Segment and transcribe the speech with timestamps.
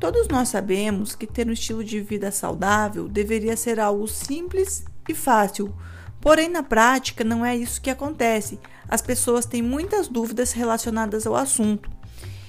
[0.00, 5.14] Todos nós sabemos que ter um estilo de vida saudável deveria ser algo simples e
[5.14, 5.76] fácil.
[6.22, 8.58] Porém, na prática, não é isso que acontece.
[8.88, 11.90] As pessoas têm muitas dúvidas relacionadas ao assunto.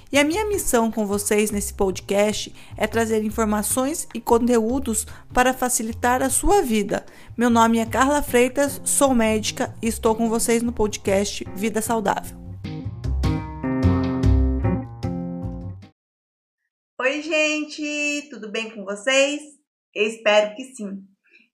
[0.09, 6.21] E a minha missão com vocês nesse podcast é trazer informações e conteúdos para facilitar
[6.21, 7.05] a sua vida.
[7.35, 12.40] Meu nome é Carla Freitas, sou médica e estou com vocês no podcast Vida Saudável.
[17.03, 19.41] Oi, gente, tudo bem com vocês?
[19.91, 21.03] Eu espero que sim.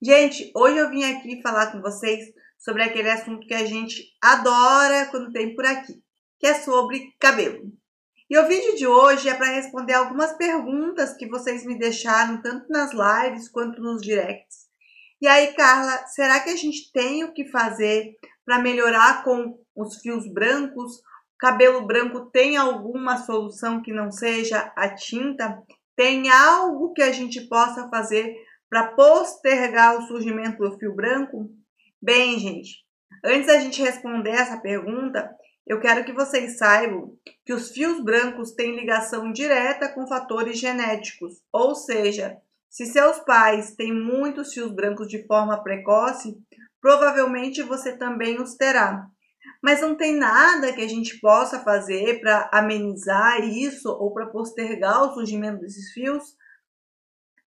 [0.02, 2.20] Gente, hoje eu vim aqui falar com vocês
[2.60, 6.04] sobre aquele assunto que a gente adora quando tem por aqui,
[6.38, 7.72] que é sobre cabelo.
[8.30, 12.68] E o vídeo de hoje é para responder algumas perguntas que vocês me deixaram tanto
[12.68, 14.68] nas lives quanto nos directs.
[15.22, 19.96] E aí, Carla, será que a gente tem o que fazer para melhorar com os
[20.02, 20.92] fios brancos?
[21.40, 25.62] Cabelo branco tem alguma solução que não seja a tinta?
[25.96, 28.36] Tem algo que a gente possa fazer
[28.70, 31.50] para postergar o surgimento do fio branco?
[32.02, 32.84] Bem, gente,
[33.24, 35.30] antes da gente responder essa pergunta,
[35.66, 37.14] eu quero que vocês saibam
[37.46, 42.38] que os fios brancos têm ligação direta com fatores genéticos, ou seja,
[42.70, 46.38] se seus pais têm muitos fios brancos de forma precoce,
[46.82, 49.08] provavelmente você também os terá.
[49.62, 55.04] Mas não tem nada que a gente possa fazer para amenizar isso ou para postergar
[55.04, 56.36] o surgimento desses fios?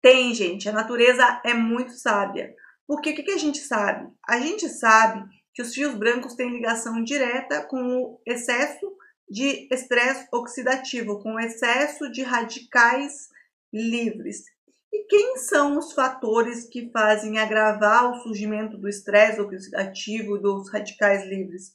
[0.03, 2.55] Tem, gente, a natureza é muito sábia.
[2.87, 4.13] Porque o que, a gente sabe?
[4.29, 5.25] A gente sabe
[5.55, 8.95] que os fios brancos têm ligação direta com o excesso
[9.29, 13.31] de estresse oxidativo, com o excesso de radicais
[13.73, 14.45] livres.
[14.93, 21.27] E quem são os fatores que fazem agravar o surgimento do estresse oxidativo dos radicais
[21.27, 21.73] livres?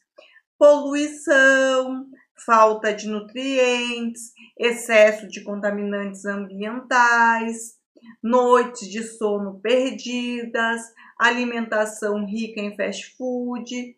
[0.60, 2.06] Poluição,
[2.46, 7.80] falta de nutrientes, excesso de contaminantes ambientais,
[8.22, 10.82] noites de sono perdidas,
[11.18, 13.96] alimentação rica em fast food,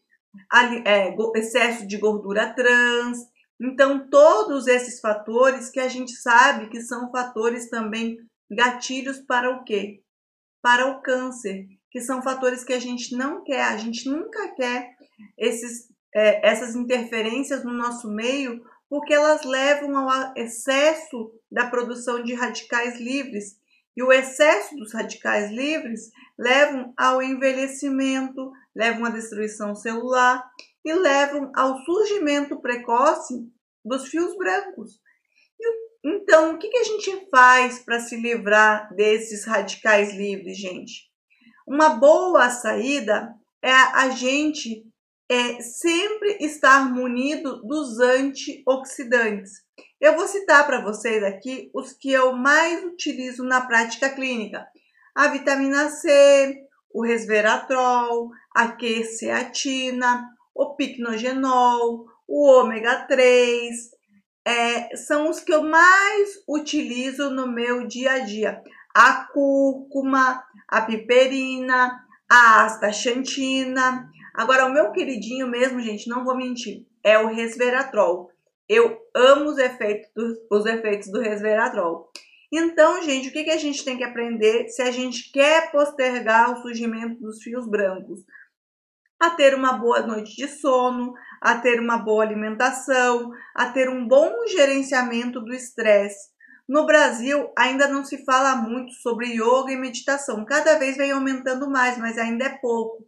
[0.86, 3.18] é, excesso de gordura trans.
[3.60, 8.18] Então, todos esses fatores que a gente sabe que são fatores também
[8.50, 10.04] gatilhos para o quê?
[10.62, 14.96] Para o câncer, que são fatores que a gente não quer, a gente nunca quer
[15.38, 22.34] esses, é, essas interferências no nosso meio, porque elas levam ao excesso da produção de
[22.34, 23.60] radicais livres,
[23.96, 30.44] e o excesso dos radicais livres levam ao envelhecimento, levam à destruição celular
[30.84, 33.48] e levam ao surgimento precoce
[33.84, 35.02] dos fios brancos.
[36.04, 41.12] Então, o que, a gente faz para se livrar desses radicais livres, gente?
[41.68, 44.84] Uma boa saída é a gente
[45.32, 49.62] é, sempre estar munido dos antioxidantes.
[50.00, 54.68] Eu vou citar para vocês aqui os que eu mais utilizo na prática clínica:
[55.16, 56.58] a vitamina C,
[56.94, 63.74] o resveratrol, a quercetina, o picnogenol, o ômega 3.
[64.44, 68.62] É, são os que eu mais utilizo no meu dia a dia.
[68.94, 74.10] A cúrcuma, a piperina, a astaxantina.
[74.34, 78.30] Agora, o meu queridinho mesmo, gente, não vou mentir, é o resveratrol.
[78.68, 82.10] Eu amo os efeitos do, os efeitos do resveratrol.
[82.52, 86.52] Então, gente, o que, que a gente tem que aprender se a gente quer postergar
[86.52, 88.20] o surgimento dos fios brancos?
[89.20, 94.06] A ter uma boa noite de sono, a ter uma boa alimentação, a ter um
[94.06, 96.30] bom gerenciamento do estresse.
[96.68, 100.44] No Brasil, ainda não se fala muito sobre yoga e meditação.
[100.46, 103.06] Cada vez vem aumentando mais, mas ainda é pouco.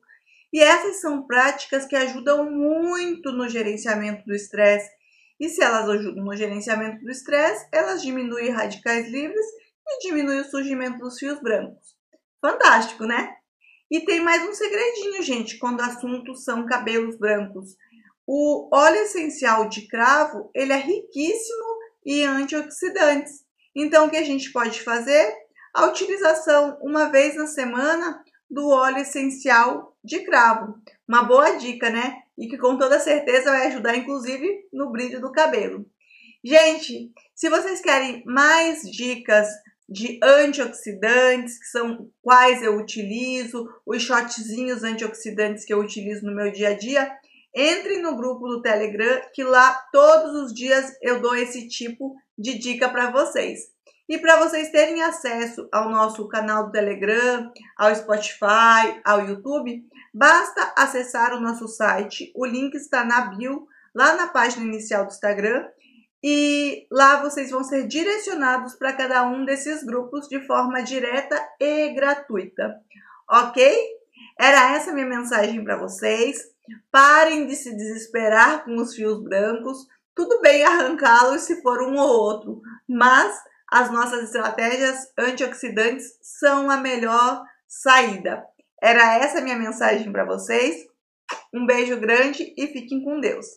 [0.54, 4.90] E essas são práticas que ajudam muito no gerenciamento do estresse
[5.40, 9.46] e se elas ajudam no gerenciamento do estresse, elas diminuem radicais livres
[9.86, 11.96] e diminuem o surgimento dos fios brancos.
[12.40, 13.30] Fantástico, né?
[13.92, 17.76] E tem mais um segredinho, gente, quando o assunto são cabelos brancos.
[18.26, 23.44] O óleo essencial de cravo, ele é riquíssimo em antioxidantes.
[23.76, 25.34] Então, o que a gente pode fazer?
[25.74, 30.76] A utilização uma vez na semana do óleo essencial de cravo.
[31.08, 32.24] Uma boa dica, né?
[32.38, 35.86] E que com toda certeza vai ajudar, inclusive, no brilho do cabelo.
[36.44, 39.48] Gente, se vocês querem mais dicas
[39.88, 46.52] de antioxidantes, que são quais eu utilizo, os shotzinhos antioxidantes que eu utilizo no meu
[46.52, 47.12] dia a dia,
[47.56, 52.58] entrem no grupo do Telegram, que lá todos os dias eu dou esse tipo de
[52.58, 53.73] dica para vocês.
[54.08, 60.74] E para vocês terem acesso ao nosso canal do Telegram, ao Spotify, ao YouTube, basta
[60.78, 62.32] acessar o nosso site.
[62.36, 63.66] O link está na bio,
[63.96, 65.68] lá na página inicial do Instagram.
[66.26, 71.90] e lá vocês vão ser direcionados para cada um desses grupos de forma direta e
[71.90, 72.80] gratuita,
[73.30, 73.76] ok?
[74.40, 76.42] Era essa minha mensagem para vocês.
[76.90, 79.86] Parem de se desesperar com os fios brancos.
[80.16, 83.38] Tudo bem arrancá-los se for um ou outro, mas
[83.74, 88.46] as nossas estratégias antioxidantes são a melhor saída.
[88.80, 90.76] Era essa minha mensagem para vocês.
[91.52, 93.48] Um beijo grande e fiquem com Deus.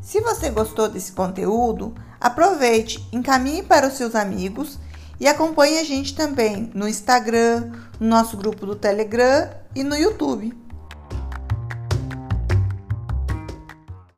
[0.00, 4.78] Se você gostou desse conteúdo, aproveite, encaminhe para os seus amigos
[5.18, 10.61] e acompanhe a gente também no Instagram, no nosso grupo do Telegram e no YouTube.